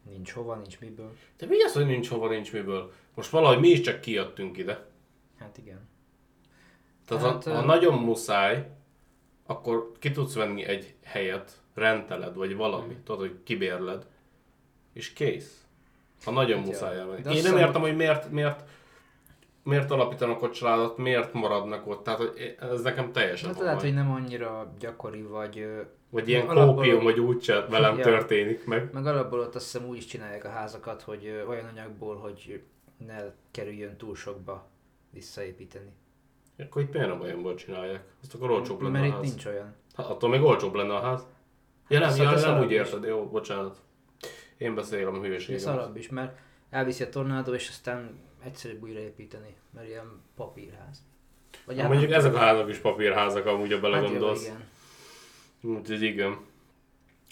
Nincs 0.03 0.33
hova, 0.33 0.55
nincs 0.55 0.81
miből. 0.81 1.13
De 1.37 1.47
mi 1.47 1.63
az, 1.63 1.73
hogy 1.73 1.87
nincs 1.87 2.09
hova, 2.09 2.29
nincs 2.29 2.53
miből? 2.53 2.93
Most 3.15 3.31
valahogy 3.31 3.59
mi 3.61 3.69
is 3.69 3.81
csak 3.81 4.01
kijöttünk 4.01 4.59
ide. 4.59 4.87
Hát 5.39 5.59
igen. 5.59 5.89
Tehát 7.07 7.25
Hát, 7.25 7.45
ha, 7.45 7.55
ha 7.55 7.65
nagyon 7.65 7.95
muszáj, 7.95 8.71
akkor 9.47 9.93
ki 9.99 10.11
tudsz 10.11 10.35
venni 10.35 10.65
egy 10.65 10.95
helyet, 11.05 11.63
renteled, 11.75 12.35
vagy 12.35 12.57
valami, 12.57 12.97
tudod, 13.05 13.21
hogy 13.21 13.43
kibérled, 13.45 14.07
és 14.93 15.13
kész. 15.13 15.65
Ha 16.25 16.31
nagyon 16.31 16.59
Hát 16.59 16.67
muszáj 16.67 16.99
elmenni. 16.99 17.37
Én 17.37 17.43
nem 17.43 17.57
értem, 17.57 17.81
hogy 17.81 17.97
miért, 17.97 18.31
miért 18.31 18.63
miért 19.63 19.91
alapítanak 19.91 20.43
ott 20.43 20.53
családot, 20.53 20.97
miért 20.97 21.33
maradnak 21.33 21.87
ott, 21.87 22.05
tehát 22.05 22.19
hogy 22.21 22.57
ez 22.73 22.83
nekem 22.83 23.13
teljesen 23.13 23.49
Hát 23.55 23.63
lehet, 23.63 23.81
hogy 23.81 23.95
nem 23.95 24.11
annyira 24.11 24.73
gyakori, 24.79 25.23
vagy... 25.23 25.67
Vagy 26.11 26.29
ilyen 26.29 26.49
alapból- 26.49 26.75
kópium, 26.75 27.03
hogy 27.03 27.21
úgyse 27.21 27.67
velem 27.67 27.97
Ja. 27.99 28.05
történik 28.05 28.67
meg. 28.67 28.91
Meg 28.93 29.07
alapból 29.07 29.39
ott 29.41 29.55
azt 29.55 29.73
hiszem 29.73 29.89
úgy 29.89 29.97
is 29.97 30.05
csinálják 30.07 30.45
a 30.45 30.49
házakat, 30.49 31.03
hogy 31.03 31.45
olyan 31.49 31.67
anyagból, 31.67 32.17
hogy 32.17 32.63
ne 33.07 33.23
kerüljön 33.51 33.97
túl 33.97 34.15
sokba 34.15 34.69
visszaépíteni. 35.11 35.93
Akkor 36.59 36.83
itt 36.83 36.93
miért 36.93 37.09
nem 37.09 37.21
olyanból 37.21 37.55
csinálják? 37.55 38.05
Azt 38.23 38.35
akkor 38.35 38.51
olcsóbb 38.51 38.81
lenne 38.81 39.01
Mert 39.01 39.05
a 39.05 39.07
itt 39.07 39.13
ház. 39.15 39.23
nincs 39.23 39.45
olyan. 39.47 39.75
Hát 39.97 40.07
attól 40.07 40.31
még 40.31 40.43
olcsóbb 40.43 40.75
lenne 40.75 40.95
a 40.95 41.01
ház. 41.01 41.27
Ja 41.89 41.99
nem, 41.99 42.17
ja, 42.17 42.31
nem 42.41 42.63
úgy 42.63 42.71
érted, 42.71 43.05
jó, 43.05 43.27
bocsánat. 43.27 43.77
Én 44.59 44.75
beszélem 44.75 45.15
a 45.15 45.17
Ez 45.17 45.23
hülyeséget. 45.23 45.61
szarabb 45.61 45.97
is, 45.97 46.09
mert 46.09 46.39
elviszi 46.71 47.03
a 47.03 47.09
tornádó, 47.09 47.53
és 47.55 47.69
aztán 47.69 48.21
egyszerűbb 48.45 48.83
újraépíteni, 48.83 49.57
mert 49.71 49.89
ilyen 49.89 50.21
papírház. 50.37 51.03
Vagy 51.67 51.79
hát 51.81 51.89
mondjuk 51.89 52.11
ezek 52.11 52.35
a 52.35 52.39
házak 52.39 52.69
is 52.69 52.79
papírházak, 52.79 53.47
amúgy, 53.47 53.73
ha 53.73 53.75
Hát 53.75 53.85
jó, 53.85 53.91
belegondolsz. 53.91 54.45
igen. 54.47 54.65
Úgyhogy 55.63 56.03
igen. 56.03 56.39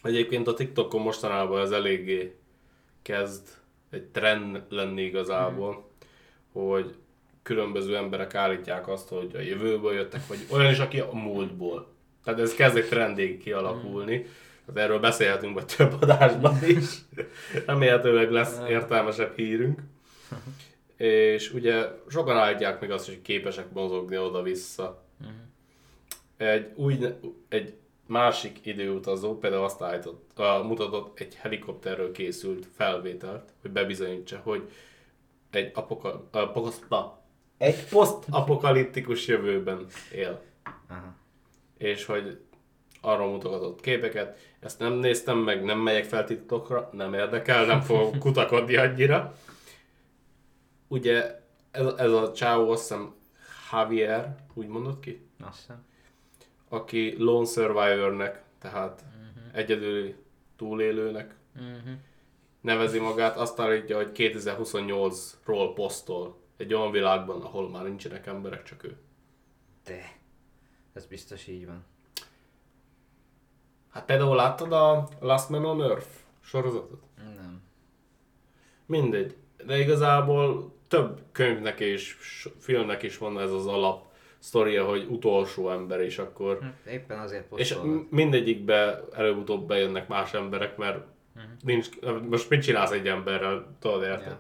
Egyébként 0.03 0.47
a 0.47 0.55
TikTokon 0.55 1.01
mostanában 1.03 1.61
ez 1.61 1.71
eléggé 1.71 2.37
kezd 3.03 3.49
egy 3.91 4.05
trend 4.05 4.63
lenni 4.69 5.03
igazából, 5.03 5.91
hogy 6.53 6.95
különböző 7.43 7.97
emberek 7.97 8.35
állítják 8.35 8.89
azt, 8.89 9.09
hogy 9.09 9.31
a 9.35 9.41
jövőből 9.41 9.93
jöttek, 9.93 10.27
vagy 10.27 10.39
olyan 10.51 10.71
is, 10.71 10.79
aki 10.79 11.01
a 11.01 11.13
múltból. 11.13 11.93
Tehát 12.25 12.41
ez 12.41 12.55
kezd 12.55 12.77
egy 12.77 12.89
trendé 12.89 13.37
kialakulni. 13.39 14.27
Hát 14.67 14.77
erről 14.77 14.99
beszélhetünk 14.99 15.55
vagy 15.55 15.67
több 15.77 15.93
adásban 16.01 16.59
is. 16.65 16.87
Remélhetőleg 17.67 18.31
lesz 18.31 18.59
értelmesebb 18.69 19.37
hírünk. 19.37 19.81
És 20.97 21.53
ugye 21.53 21.89
sokan 22.09 22.37
állítják 22.37 22.81
meg 22.81 22.91
azt, 22.91 23.07
hogy 23.07 23.23
képesek 23.23 23.73
mozogni 23.73 24.19
oda-vissza. 24.19 25.05
Egy, 26.37 26.73
új, 26.75 26.99
egy 27.49 27.75
másik 28.07 28.67
időutazó 28.67 29.39
például 29.39 29.65
azt 29.65 29.83
állított, 29.83 30.31
uh, 30.39 30.67
mutatott 30.67 31.19
egy 31.19 31.35
helikopterről 31.35 32.13
készült 32.13 32.67
felvételt, 32.77 33.53
hogy 33.61 33.71
bebizonyítsa, 33.71 34.41
hogy 34.43 34.71
egy, 35.51 35.71
apoka, 35.75 36.29
uh, 36.33 36.53
egy 37.63 37.89
post-apokaliptikus 37.89 39.27
jövőben 39.27 39.87
él. 40.13 40.43
Aha. 40.89 41.15
És 41.79 42.05
hogy 42.05 42.41
arról 43.01 43.31
mutogatott 43.31 43.81
képeket. 43.81 44.39
Ezt 44.61 44.79
nem 44.79 44.93
néztem 44.93 45.39
meg, 45.39 45.65
nem 45.65 45.79
megyek 45.79 46.05
fel 46.05 46.25
TikTokra, 46.25 46.89
nem 46.93 47.15
érdekel, 47.15 47.65
nem 47.65 47.81
fogok 47.81 48.19
kutakodni 48.25 48.77
annyira. 48.77 49.35
Ugye 50.89 51.41
ez, 51.71 51.87
ez 51.97 52.13
a 52.13 52.33
csávó 52.33 52.71
azt 52.71 52.81
hiszem 52.81 53.15
Javier, 53.73 54.37
úgy 54.55 54.67
mondott 54.67 55.01
ki? 55.01 55.27
Azt 55.41 55.59
hiszem. 55.59 55.85
aki 56.69 57.15
lone 57.19 57.47
survivornek, 57.47 58.43
tehát 58.59 59.05
uh-huh. 59.07 59.59
egyedüli 59.59 60.15
túlélőnek 60.57 61.41
Uh-huh. 61.57 61.93
nevezi 62.61 62.99
magát, 62.99 63.37
azt 63.37 63.61
állítja, 63.61 63.97
hogy 63.97 64.11
2028-ról 64.15 65.73
posztol 65.75 66.42
egy 66.57 66.75
olyan 66.75 66.91
világban, 66.91 67.43
ahol 67.43 67.71
már 67.71 67.83
nincsenek 67.83 68.27
emberek, 68.27 68.63
csak 68.63 68.85
ő. 68.85 68.97
De. 69.85 70.17
Ez 70.93 71.07
biztos 71.07 71.47
így 71.47 71.67
van. 71.67 71.85
Hát 73.91 74.05
például 74.05 74.37
láttad 74.37 74.73
a 74.73 75.09
Last 75.21 75.49
Man 75.49 75.65
on 75.65 75.83
Earth 75.83 76.09
sorozatot? 76.41 77.03
Nem. 77.17 77.63
Mindegy. 78.87 79.37
De 79.67 79.79
igazából 79.79 80.75
több 80.89 81.21
könyvnek 81.33 81.81
és 81.81 82.13
filmnek 82.59 83.03
is 83.03 83.19
van 83.19 83.41
ez 83.41 83.51
az 83.53 83.67
alap 83.67 84.05
sztoria, 84.39 84.85
hogy 84.85 85.07
utolsó 85.11 85.71
ember, 85.71 86.01
és 86.01 86.19
akkor 86.19 86.59
Hm, 86.59 86.89
Éppen 86.91 87.19
azért 87.19 87.43
És 87.57 87.69
posztolod. 87.73 87.97
m- 87.97 88.11
mindegyikbe 88.11 89.05
előbb-utóbb 89.13 89.67
bejönnek 89.67 90.09
más 90.09 90.35
emberek, 90.35 90.77
mert 90.77 91.05
nincs, 91.65 91.89
most 92.29 92.51
mit 92.51 92.63
csinálsz 92.63 92.91
egy 92.91 93.09
emberrel, 93.09 93.77
tudod 93.79 94.03
érted? 94.03 94.27
Ja. 94.27 94.39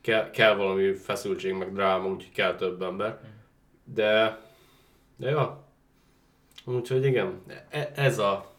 Kell, 0.00 0.30
kell 0.30 0.54
valami 0.54 0.92
feszültség, 0.92 1.52
meg 1.54 1.72
dráma, 1.72 2.08
úgyhogy 2.08 2.32
kell 2.32 2.54
több 2.54 2.82
ember. 2.82 3.20
De, 3.84 4.40
de 5.16 5.30
ja. 5.30 5.64
Úgyhogy 6.64 7.04
igen, 7.04 7.42
e- 7.70 7.92
ez 7.94 8.18
a 8.18 8.52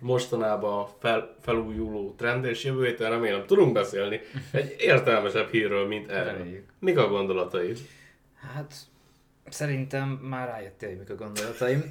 mostanában 0.00 0.86
fel, 0.98 1.36
felújuló 1.40 2.14
trend, 2.16 2.44
és 2.44 2.64
jövő 2.64 2.84
héten 2.86 3.10
remélem 3.10 3.46
tudunk 3.46 3.72
beszélni 3.72 4.20
egy 4.52 4.74
értelmesebb 4.92 5.48
hírről, 5.50 5.86
mint 5.86 6.10
erről. 6.10 6.46
Mik 6.78 6.98
a 6.98 7.08
gondolataid? 7.08 7.78
Hát 8.54 8.74
szerintem 9.48 10.08
már 10.08 10.48
rájöttél, 10.48 10.88
hogy 10.88 10.98
mik 10.98 11.10
a 11.10 11.14
gondolataim. 11.14 11.82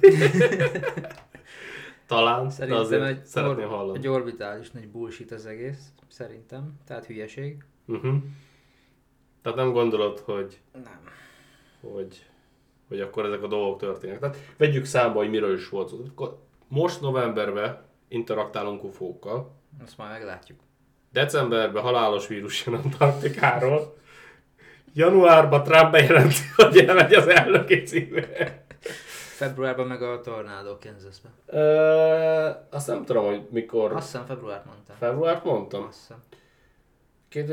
Talán, 2.06 2.44
de 2.44 2.50
Szerintem 2.50 2.80
azért 2.80 3.02
egy, 3.02 3.24
szeretném 3.24 3.64
or- 3.66 3.74
hallani. 3.74 3.98
egy 3.98 4.06
orbitális 4.08 4.70
nagy 4.70 4.88
bullshit 4.88 5.32
az 5.32 5.46
egész. 5.46 5.88
Szerintem. 6.08 6.72
Tehát 6.86 7.06
hülyeség. 7.06 7.64
Uh-huh. 7.86 8.14
Tehát 9.42 9.58
nem 9.58 9.72
gondolod, 9.72 10.18
hogy 10.18 10.60
Nem. 10.72 11.00
hogy, 11.80 12.26
hogy 12.88 13.00
akkor 13.00 13.24
ezek 13.24 13.42
a 13.42 13.46
dolgok 13.46 13.78
történnek. 13.78 14.18
Tehát 14.18 14.36
vegyük 14.56 14.84
számba, 14.84 15.18
hogy 15.18 15.30
miről 15.30 15.54
is 15.56 15.68
volt 15.68 15.88
szó. 15.88 16.02
Most 16.68 17.00
novemberben 17.00 17.82
interaktálunk 18.08 18.84
ufókkal, 18.84 19.54
Azt 19.84 19.98
már 19.98 20.10
meglátjuk. 20.10 20.58
decemberben 21.12 21.82
halálos 21.82 22.26
vírus 22.26 22.66
jön 22.66 22.74
Antarktikáról, 22.74 23.96
januárban 24.94 25.62
Trump 25.62 25.90
bejelenti, 25.92 26.34
hogy 26.56 26.78
elmegy 26.78 27.14
az 27.14 27.26
elnöki 27.28 27.82
címre. 27.82 28.64
Februárban 29.36 29.86
meg 29.86 30.02
a 30.02 30.20
tornádó 30.20 30.78
Kansasben. 30.82 31.32
Ö, 31.46 32.50
azt 32.70 32.86
nem 32.86 33.04
tudom, 33.04 33.24
hogy 33.24 33.46
mikor. 33.50 33.92
Azt 33.92 34.10
hiszem 34.10 34.26
februárt 34.26 34.64
mondtam. 34.64 34.96
Februárt 34.96 35.44
mondtam? 35.44 35.82
Azt 35.88 35.98
hiszem. 35.98 36.22
Két 37.28 37.48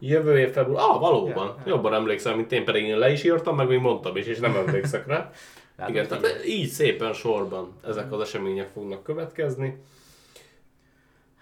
Jövő 0.00 0.38
év 0.38 0.52
február. 0.52 0.84
Ah, 0.84 1.00
valóban. 1.00 1.46
Ja, 1.46 1.54
ja. 1.58 1.62
Jobban 1.66 1.94
emlékszem, 1.94 2.36
mint 2.36 2.52
én, 2.52 2.64
pedig 2.64 2.84
én 2.84 2.98
le 2.98 3.12
is 3.12 3.24
írtam, 3.24 3.56
meg 3.56 3.68
még 3.68 3.78
mondtam 3.78 4.16
is, 4.16 4.26
és 4.26 4.38
nem 4.38 4.56
emlékszek 4.66 5.06
rá. 5.06 5.30
Látod, 5.76 5.94
Igen, 5.94 6.08
tehát 6.08 6.44
így 6.46 6.68
szépen 6.68 7.12
sorban 7.12 7.76
ezek 7.84 8.12
az 8.12 8.20
események 8.20 8.68
fognak 8.68 9.02
következni. 9.02 9.82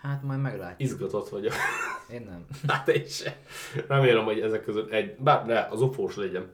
Hát 0.01 0.23
majd 0.23 0.41
meglátjuk. 0.41 0.91
Izgatott 0.91 1.29
vagyok. 1.29 1.53
Én 2.13 2.23
nem. 2.31 2.47
Hát 2.73 2.89
én 2.89 3.07
se. 3.07 3.37
Remélem, 3.89 4.25
hogy 4.25 4.41
ezek 4.41 4.65
között 4.65 4.91
egy, 4.91 5.17
bár 5.17 5.47
ne, 5.47 5.61
az 5.61 5.81
ufós 5.81 6.17
legyen. 6.17 6.51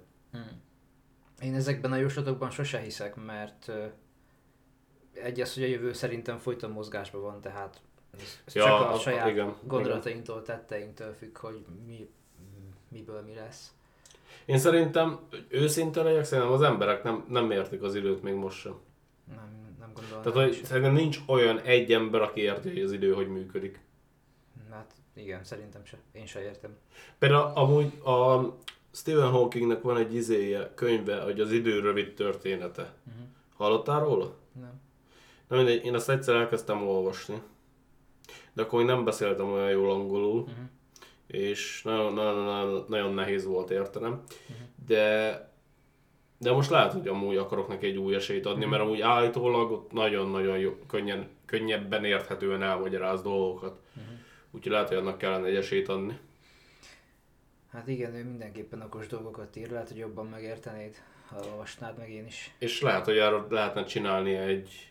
Én 1.42 1.54
ezekben 1.54 1.92
a 1.92 1.96
jóslatokban 1.96 2.50
sose 2.50 2.78
hiszek, 2.78 3.14
mert 3.14 3.70
egy 5.12 5.40
az, 5.40 5.54
hogy 5.54 5.62
a 5.62 5.66
jövő 5.66 5.92
szerintem 5.92 6.38
folyton 6.38 6.70
mozgásban 6.70 7.20
van, 7.20 7.40
tehát 7.40 7.80
ez, 8.46 8.54
Ja, 8.54 8.64
csak 8.64 8.72
a 8.80 8.92
az- 8.92 9.00
saját 9.00 9.28
igen, 9.28 9.54
gondolatainktól, 9.62 10.42
tetteinktől 10.42 11.12
függ, 11.12 11.38
hogy 11.38 11.64
mi, 11.86 12.08
miből 12.88 13.20
mi 13.22 13.34
lesz. 13.34 13.72
Én 14.44 14.58
szerintem, 14.58 15.18
őszinte 15.48 16.02
legyek, 16.02 16.24
szerintem 16.24 16.52
az 16.52 16.62
emberek 16.62 17.02
nem, 17.02 17.24
nem 17.28 17.50
értik 17.50 17.82
az 17.82 17.94
időt 17.94 18.22
még 18.22 18.34
most 18.34 18.58
sem. 18.58 18.74
Nem, 19.28 19.76
nem 19.78 19.92
gondolom. 19.94 20.22
Tehát, 20.22 20.38
hogy 20.38 20.64
szerintem 20.64 20.92
nincs 20.92 21.18
olyan 21.26 21.58
egy 21.60 21.92
ember, 21.92 22.20
aki 22.20 22.40
érti, 22.40 22.68
hogy 22.68 22.80
az 22.82 22.92
idő 22.92 23.12
hogy 23.12 23.28
működik. 23.28 23.80
Hát 24.70 24.92
igen, 25.14 25.44
szerintem 25.44 25.84
se. 25.84 25.96
Én 26.12 26.26
se 26.26 26.42
értem. 26.42 26.76
Például 27.18 27.52
amúgy 27.54 27.98
a 28.04 28.40
Stephen 28.92 29.30
Hawkingnek 29.30 29.82
van 29.82 29.96
egy 29.96 30.14
izéje, 30.14 30.72
könyve, 30.74 31.20
hogy 31.22 31.40
az 31.40 31.52
idő 31.52 31.80
rövid 31.80 32.14
története. 32.14 32.82
Uh-huh. 33.06 33.22
Hallottál 33.56 34.00
róla? 34.00 34.34
Nem. 34.60 34.80
Na 35.48 35.56
mindegy, 35.56 35.84
én 35.84 35.94
azt 35.94 36.08
egyszer 36.10 36.34
elkezdtem 36.34 36.88
olvasni. 36.88 37.42
De 38.52 38.62
akkor 38.62 38.78
még 38.78 38.88
nem 38.88 39.04
beszéltem 39.04 39.52
olyan 39.52 39.70
jól 39.70 39.90
angolul. 39.90 40.40
Uh-huh. 40.40 40.64
És 41.26 41.82
nagyon, 41.82 42.12
nagyon, 42.12 42.44
nagyon, 42.44 42.84
nagyon 42.88 43.14
nehéz 43.14 43.44
volt 43.44 43.70
értenem. 43.70 44.12
Uh-huh. 44.12 44.66
De 44.86 45.48
de 46.40 46.52
most 46.52 46.70
lehet, 46.70 46.92
hogy 46.92 47.08
amúgy 47.08 47.36
akarok 47.36 47.68
neki 47.68 47.86
egy 47.86 47.96
új 47.96 48.14
esélyt 48.14 48.46
adni, 48.46 48.64
mert 48.64 48.82
amúgy 48.82 49.00
állítólag 49.00 49.70
ott 49.70 49.92
nagyon-nagyon 49.92 50.58
jó, 50.58 50.76
könnyen, 50.86 51.28
könnyebben 51.44 52.04
érthetően 52.04 52.62
elmagyaráz 52.62 53.22
dolgokat. 53.22 53.80
Uh-huh. 53.96 54.12
Úgyhogy 54.50 54.72
lehet, 54.72 54.88
hogy 54.88 54.96
annak 54.96 55.18
kellene 55.18 55.46
egy 55.46 55.54
esélyt 55.54 55.88
adni. 55.88 56.18
Hát 57.72 57.88
igen, 57.88 58.14
ő 58.14 58.24
mindenképpen 58.24 58.82
okos 58.82 59.06
dolgokat 59.06 59.56
ír, 59.56 59.70
lehet, 59.70 59.88
hogy 59.88 59.98
jobban 59.98 60.26
megértenéd, 60.26 60.96
ha 61.28 61.40
olvasnád 61.50 61.98
meg 61.98 62.10
én 62.10 62.26
is. 62.26 62.54
És 62.58 62.80
lehet, 62.80 63.04
hogy 63.04 63.16
erről 63.16 63.46
lehetne 63.50 63.84
csinálni 63.84 64.34
egy, 64.34 64.89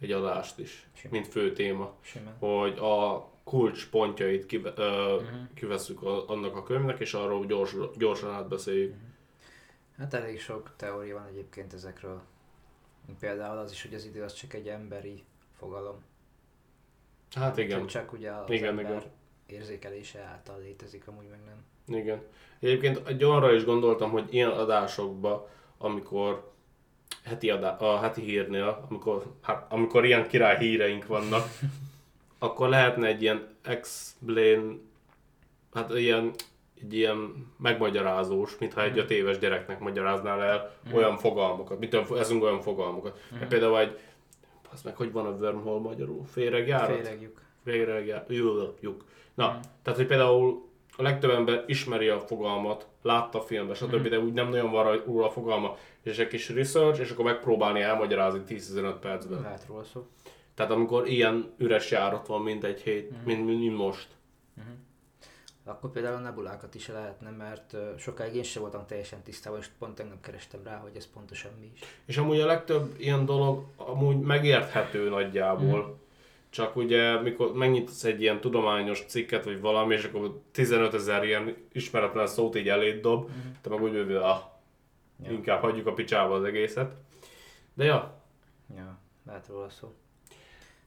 egy 0.00 0.12
adást 0.12 0.58
is, 0.58 0.88
Simán. 0.92 1.12
mint 1.12 1.32
fő 1.32 1.52
téma. 1.52 1.94
Simán. 2.00 2.36
Hogy 2.38 2.78
a 2.78 3.28
kulcspontjait 3.44 4.46
kive, 4.46 4.72
ö, 4.76 5.14
uh-huh. 5.14 5.38
kiveszünk 5.54 6.02
a, 6.02 6.28
annak 6.28 6.56
a 6.56 6.62
könyvnek, 6.62 7.00
és 7.00 7.14
arról 7.14 7.46
gyors, 7.46 7.74
gyorsan 7.96 8.30
átbeszéljük. 8.30 8.90
Uh-huh. 8.94 9.06
Hát 9.98 10.14
elég 10.14 10.40
sok 10.40 10.72
teória 10.76 11.14
van 11.14 11.26
egyébként 11.26 11.72
ezekről. 11.72 12.22
Például 13.18 13.58
az 13.58 13.70
is, 13.70 13.82
hogy 13.82 13.94
az 13.94 14.04
idő 14.04 14.22
az 14.22 14.32
csak 14.32 14.54
egy 14.54 14.68
emberi 14.68 15.24
fogalom. 15.56 16.04
Hát 17.34 17.58
igen. 17.58 17.86
Csak 17.86 18.12
ugye 18.12 18.30
az 18.30 18.50
Igen, 18.50 18.68
ember 18.68 18.84
igen. 18.84 19.02
érzékelése 19.46 20.20
által 20.20 20.58
létezik, 20.58 21.08
amúgy 21.08 21.28
meg 21.30 21.40
nem. 21.44 21.64
Igen. 21.98 22.22
Egyébként 22.60 23.06
egy 23.06 23.24
olyanra 23.24 23.52
is 23.52 23.64
gondoltam, 23.64 24.10
hogy 24.10 24.34
ilyen 24.34 24.50
adásokba, 24.50 25.50
amikor 25.78 26.52
heti 27.24 27.50
adá, 27.50 27.76
a 27.76 27.98
heti 27.98 28.20
hírnél, 28.20 28.86
amikor, 28.90 29.22
hát, 29.42 29.72
amikor 29.72 30.04
ilyen 30.04 30.28
király 30.28 30.58
híreink 30.58 31.06
vannak, 31.06 31.48
akkor 32.38 32.68
lehetne 32.68 33.06
egy 33.06 33.22
ilyen 33.22 33.48
explain, 33.62 34.90
hát 35.74 35.94
ilyen, 35.94 36.32
egy 36.82 36.94
ilyen 36.94 37.46
megmagyarázós, 37.56 38.58
mintha 38.58 38.82
egy 38.82 38.98
öt 38.98 39.10
éves 39.10 39.38
gyereknek 39.38 39.78
magyaráznál 39.78 40.42
el 40.42 40.74
mm. 40.88 40.94
olyan 40.94 41.16
fogalmakat, 41.16 41.78
mint 41.78 41.94
ezünk 42.18 42.42
olyan 42.42 42.60
fogalmakat. 42.60 43.20
Mm. 43.34 43.38
Mert 43.38 43.50
például 43.50 43.78
egy, 43.78 43.98
az 44.72 44.82
meg 44.82 44.96
hogy 44.96 45.12
van 45.12 45.26
a 45.26 45.30
wormhole 45.30 45.80
magyarul? 45.80 46.24
Féregjárat? 46.32 46.96
Féregjuk. 46.96 47.40
Féregjárat. 47.64 48.28
Na, 49.34 49.46
mm. 49.46 49.60
tehát 49.82 49.98
hogy 49.98 50.06
például 50.06 50.66
a 50.96 51.02
legtöbb 51.02 51.30
ember 51.30 51.64
ismeri 51.66 52.08
a 52.08 52.20
fogalmat, 52.20 52.86
látta 53.02 53.38
a 53.38 53.42
filmben, 53.42 53.74
stb., 53.74 54.06
mm. 54.06 54.10
de 54.10 54.18
úgy 54.18 54.32
nem 54.32 54.48
nagyon 54.48 54.70
van 54.70 55.02
róla 55.06 55.26
a 55.26 55.30
fogalma, 55.30 55.76
és 56.08 56.18
egy 56.18 56.28
kis 56.28 56.48
research, 56.48 57.00
és 57.00 57.10
akkor 57.10 57.24
megpróbálni 57.24 57.80
elmagyarázni 57.80 58.40
10-15 58.48 58.94
percben. 59.00 59.40
Lehet 59.40 59.66
róla 59.68 59.84
szó. 59.84 60.06
Tehát 60.54 60.72
amikor 60.72 61.08
ilyen 61.08 61.52
üres 61.56 61.90
járat 61.90 62.26
van, 62.26 62.42
mint 62.42 62.64
egy 62.64 62.80
hét, 62.80 63.12
mm. 63.12 63.24
mint, 63.24 63.46
mint, 63.46 63.76
most. 63.76 64.08
Mm-hmm. 64.60 64.72
Akkor 65.64 65.90
például 65.90 66.16
a 66.16 66.20
nebulákat 66.20 66.74
is 66.74 66.88
lehetne, 66.88 67.30
mert 67.30 67.76
sokáig 67.98 68.34
én 68.34 68.42
sem 68.42 68.62
voltam 68.62 68.86
teljesen 68.86 69.22
tisztában, 69.22 69.58
és 69.58 69.68
pont 69.78 69.94
tegnap 69.94 70.20
kerestem 70.20 70.60
rá, 70.64 70.76
hogy 70.76 70.96
ez 70.96 71.10
pontosan 71.12 71.50
mi 71.60 71.70
is. 71.74 71.80
És 72.04 72.16
amúgy 72.16 72.40
a 72.40 72.46
legtöbb 72.46 72.94
ilyen 72.96 73.24
dolog 73.24 73.64
amúgy 73.76 74.20
megérthető 74.20 75.08
nagyjából. 75.08 75.86
Mm 75.86 76.06
csak 76.50 76.76
ugye, 76.76 77.20
mikor 77.20 77.52
megnyitsz 77.52 78.04
egy 78.04 78.22
ilyen 78.22 78.40
tudományos 78.40 79.04
cikket, 79.06 79.44
vagy 79.44 79.60
valami, 79.60 79.94
és 79.94 80.04
akkor 80.04 80.40
15 80.52 80.94
ezer 80.94 81.24
ilyen 81.24 81.56
ismeretlen 81.72 82.26
szót 82.26 82.56
így 82.56 82.68
eléd 82.68 83.00
dob, 83.00 83.22
uh-huh. 83.22 83.42
te 83.62 83.68
meg 83.68 83.82
úgy 83.82 84.04
hogy 84.04 84.14
ah, 84.14 84.40
ja. 85.22 85.30
inkább 85.30 85.60
hagyjuk 85.60 85.86
a 85.86 85.92
picsába 85.92 86.34
az 86.34 86.44
egészet. 86.44 86.94
De 87.74 87.84
ja. 87.84 88.22
Ja, 88.76 88.98
lehet 89.26 89.46
róla 89.46 89.68
szó. 89.68 89.94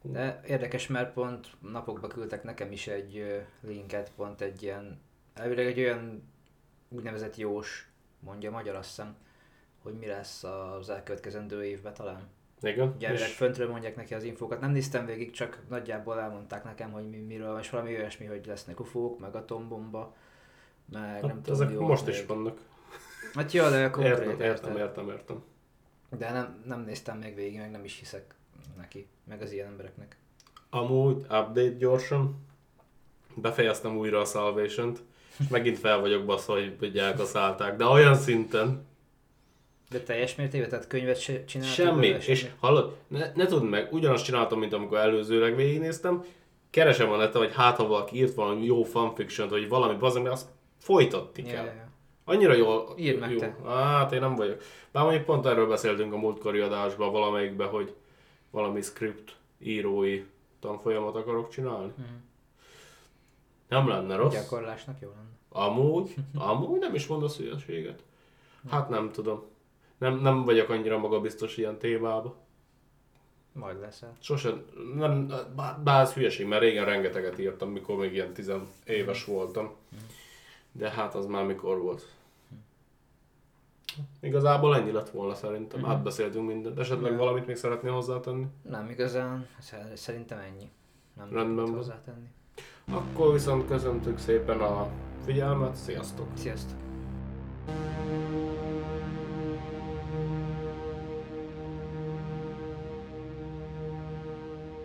De 0.01 0.41
érdekes, 0.47 0.88
mert 0.88 1.13
pont 1.13 1.47
napokba 1.71 2.07
küldtek 2.07 2.43
nekem 2.43 2.71
is 2.71 2.88
egy 2.88 3.41
linket, 3.61 4.11
pont 4.15 4.41
egy 4.41 4.63
ilyen, 4.63 5.01
elvileg 5.33 5.65
egy 5.65 5.79
olyan 5.79 6.29
úgynevezett 6.89 7.35
jós, 7.35 7.91
mondja 8.19 8.51
magyar 8.51 8.75
azt 8.75 8.88
hiszem, 8.88 9.15
hogy 9.81 9.93
mi 9.93 10.05
lesz 10.05 10.43
az 10.43 10.89
elkövetkezendő 10.89 11.63
évben 11.63 11.93
talán. 11.93 12.29
Igen. 12.61 12.93
Ugye 12.95 13.11
és... 13.11 13.33
föntről 13.33 13.69
mondják 13.69 13.95
neki 13.95 14.13
az 14.13 14.23
infókat. 14.23 14.59
Nem 14.59 14.71
néztem 14.71 15.05
végig, 15.05 15.31
csak 15.31 15.61
nagyjából 15.69 16.19
elmondták 16.19 16.63
nekem, 16.63 16.91
hogy 16.91 17.09
mi, 17.09 17.17
miről, 17.17 17.59
és 17.59 17.69
valami 17.69 17.95
olyasmi, 17.95 18.25
hogy 18.25 18.45
lesznek 18.45 18.79
ufók, 18.79 19.19
meg 19.19 19.35
atombomba, 19.35 20.15
meg 20.91 21.01
hát, 21.01 21.21
nem 21.21 21.41
tudom, 21.41 21.61
ezek 21.61 21.79
most 21.79 22.05
még. 22.05 22.15
is 22.15 22.25
vannak. 22.25 22.59
Hát 23.33 23.51
jó, 23.51 23.69
de 23.69 23.89
konkrét. 23.89 24.11
Értem, 24.11 24.39
értem, 24.39 24.77
értem, 24.77 25.09
értem. 25.09 25.43
De 26.17 26.31
nem, 26.31 26.63
nem 26.65 26.81
néztem 26.81 27.17
még 27.17 27.35
végig, 27.35 27.59
meg 27.59 27.71
nem 27.71 27.83
is 27.83 27.99
hiszek 27.99 28.35
neki, 28.77 29.07
meg 29.23 29.41
az 29.41 29.51
ilyen 29.51 29.67
embereknek. 29.67 30.17
Amúgy, 30.69 31.17
update 31.17 31.69
gyorsan. 31.77 32.47
Befejeztem 33.35 33.97
újra 33.97 34.19
a 34.19 34.25
Salvation-t, 34.25 35.01
és 35.39 35.47
megint 35.47 35.79
fel 35.79 35.99
vagyok 35.99 36.25
baszva, 36.25 36.57
hogy 36.79 36.97
elkaszálták, 36.97 37.75
de 37.75 37.85
olyan 37.85 38.15
szinten, 38.15 38.89
de 39.89 39.99
teljes 39.99 40.35
mértékben, 40.35 40.69
tehát 40.69 40.87
könyvet 40.87 41.19
se 41.19 41.45
csináltam? 41.45 41.75
Semmi. 41.75 42.07
Semmi. 42.07 42.23
És 42.25 42.49
hallod, 42.59 42.97
ne, 43.07 43.31
ne 43.35 43.45
tudd 43.45 43.63
meg, 43.63 43.93
ugyanazt 43.93 44.23
csináltam, 44.23 44.59
mint 44.59 44.73
amikor 44.73 44.97
előzőleg 44.97 45.55
végignéztem, 45.55 46.23
keresem 46.69 47.11
a 47.11 47.17
neten, 47.17 47.41
hogy 47.41 47.53
hát 47.53 47.77
ha 47.77 47.87
valaki 47.87 48.17
írt 48.17 48.33
valami 48.33 48.65
jó 48.65 48.83
fanfiction 48.83 49.49
vagy 49.49 49.67
valami, 49.67 49.97
bazd, 49.97 50.25
azt 50.25 50.49
folytatni 50.77 51.43
kell. 51.43 51.65
Ja, 51.65 51.71
ja. 51.71 51.89
Annyira 52.31 52.53
jól... 52.53 52.93
Írd 52.97 53.19
meg 53.19 53.31
jó. 53.31 53.39
te. 53.39 53.55
Hát 53.65 54.11
én 54.11 54.19
nem 54.19 54.35
vagyok. 54.35 54.61
Bár 54.91 55.03
mondjuk 55.03 55.25
pont 55.25 55.45
erről 55.45 55.67
beszéltünk 55.67 56.13
a 56.13 56.17
múltkori 56.17 56.59
adásban 56.59 57.11
valamelyikben, 57.11 57.67
hogy 57.67 57.95
valami 58.50 58.81
script 58.81 59.35
írói 59.59 60.23
tanfolyamat 60.59 61.15
akarok 61.15 61.49
csinálni. 61.49 61.93
Mm. 62.01 62.15
Nem 63.67 63.88
lenne 63.88 64.15
rossz. 64.15 64.34
Gyakorlásnak 64.34 64.99
jó 65.01 65.10
lenne. 65.10 65.29
Amúgy, 65.49 66.15
amúgy 66.51 66.79
nem 66.79 66.95
is 66.95 67.08
mondasz 67.08 67.38
hülyeséget. 67.38 68.03
Hát 68.69 68.89
nem 68.89 69.12
tudom. 69.12 69.43
Nem, 69.97 70.19
nem 70.19 70.43
vagyok 70.43 70.69
annyira 70.69 70.97
magabiztos 70.97 71.58
ilyen 71.58 71.77
témába. 71.77 72.36
Majd 73.53 73.79
leszel. 73.79 74.17
Sosem, 74.19 74.65
nem, 74.95 75.34
bár 75.84 76.01
ez 76.01 76.13
hülyeség, 76.13 76.47
mert 76.47 76.62
régen 76.62 76.86
rengeteget 76.86 77.39
írtam, 77.39 77.69
mikor 77.69 77.97
még 77.97 78.13
ilyen 78.13 78.34
tizen 78.34 78.67
éves 78.86 79.25
voltam. 79.25 79.75
De 80.71 80.89
hát 80.89 81.15
az 81.15 81.25
már 81.25 81.45
mikor 81.45 81.82
volt. 81.82 82.08
Igazából 84.19 84.75
ennyi 84.75 84.91
lett 84.91 85.10
volna 85.10 85.34
szerintem. 85.34 85.80
Mm-hmm. 85.80 85.89
Átbeszéltünk 85.89 86.47
mindent. 86.47 86.80
Esetleg 86.80 87.12
ja. 87.12 87.17
valamit 87.17 87.47
még 87.47 87.56
szeretnél 87.56 87.91
hozzátenni? 87.91 88.45
Nem 88.69 88.89
igazán. 88.89 89.47
Szerintem 89.93 90.38
ennyi. 90.38 90.69
Nem 91.17 91.27
Rendben 91.32 91.73
hozzátenni. 91.73 92.27
Akkor 92.91 93.34
viszont 93.34 93.67
köszöntük 93.67 94.17
szépen 94.17 94.60
a 94.60 94.88
figyelmet. 95.25 95.75
Sziasztok! 95.75 96.27
Sziasztok! 96.34 96.77